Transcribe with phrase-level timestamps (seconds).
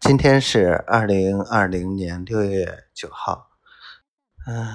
[0.00, 3.50] 今天是二零二零年六月九号，
[4.46, 4.74] 嗯，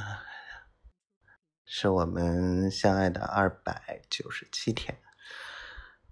[1.66, 5.00] 是我们相爱的二百九十七天。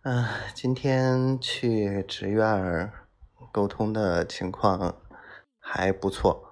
[0.01, 2.91] 嗯，今天去职院
[3.51, 4.99] 沟通的情况
[5.59, 6.51] 还不错，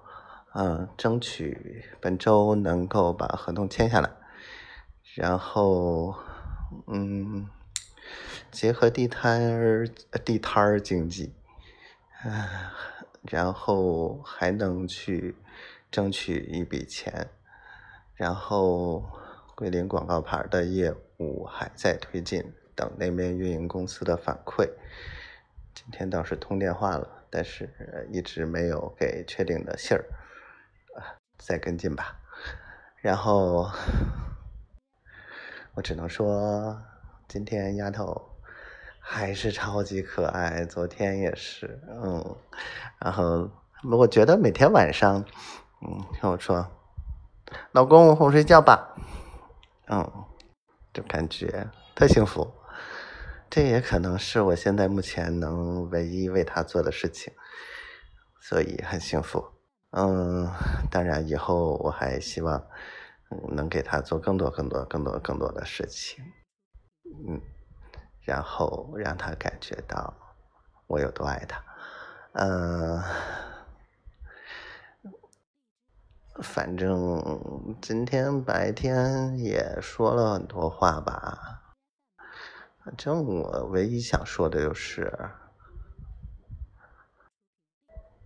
[0.54, 4.08] 嗯，争取本周能够把合同签下来，
[5.16, 6.14] 然后，
[6.86, 7.48] 嗯，
[8.52, 9.88] 结合地摊儿
[10.24, 11.34] 地摊儿经济。
[12.24, 12.48] 嗯，
[13.22, 15.34] 然后还能去
[15.90, 17.28] 争取一笔钱，
[18.14, 19.04] 然后
[19.56, 24.70] 桂林广告牌的业务还在推进，等那边运营公司的反馈。
[25.74, 27.68] 今天倒是通电话了，但是
[28.12, 30.04] 一直没有给确定的信儿，
[31.38, 32.20] 再跟进吧。
[33.00, 33.68] 然后
[35.74, 36.80] 我只能说，
[37.26, 38.31] 今天丫头。
[39.04, 42.36] 还是超级可爱，昨天也是，嗯，
[43.00, 43.50] 然后
[43.90, 45.24] 我觉得每天晚上，
[45.82, 46.66] 嗯，听我说，
[47.72, 48.96] 老公哄睡觉吧，
[49.88, 50.08] 嗯，
[50.94, 52.48] 就感觉特幸福，
[53.50, 57.34] 这也可能是我现在目前能唯一为他做的事情，
[58.40, 59.44] 所以很幸福，
[59.90, 60.48] 嗯，
[60.90, 62.64] 当然以后我还希望，
[63.50, 66.24] 能给他做更多更多更多更多的事情，
[67.28, 67.40] 嗯。
[68.24, 70.14] 然后让他感觉到
[70.86, 71.62] 我有多爱他，
[72.34, 73.02] 嗯，
[76.40, 81.58] 反正今天白天也说了很多话吧。
[82.84, 85.30] 反正我唯一想说的就是，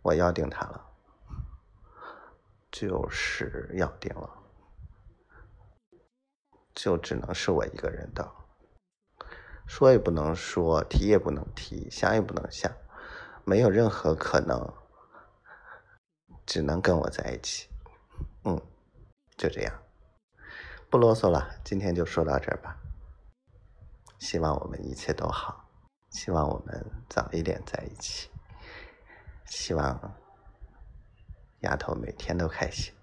[0.02, 0.86] 我要定他了，
[2.70, 4.30] 就是要定了，
[6.74, 8.30] 就只能是我一个人的。
[9.66, 12.72] 说也不能说，提也不能提，想也不能想，
[13.44, 14.72] 没有任何可能，
[16.46, 17.68] 只能跟我在一起。
[18.44, 18.60] 嗯，
[19.36, 19.82] 就这样，
[20.88, 22.76] 不啰嗦了，今天就说到这儿吧。
[24.18, 25.68] 希望我们一切都好，
[26.10, 28.30] 希望我们早一点在一起，
[29.44, 30.16] 希望
[31.60, 32.94] 丫头每天都开心。